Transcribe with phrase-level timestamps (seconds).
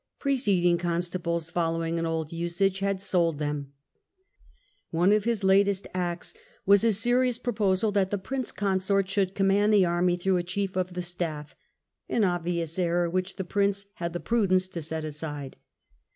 [0.17, 3.67] Preceding Constables, following an old usage, had sold theuL
[4.89, 6.33] One of his latest acts
[6.65, 10.37] was a serious proposal that the 254 WELUNGTON Prince Consort should command the anny through
[10.37, 11.53] a Chief of the Staff—
[12.11, 15.57] ^an ohvioos error, which the Prince had the pmdence to set aside.